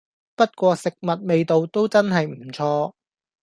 [0.35, 2.93] 不過食物味道都真係唔錯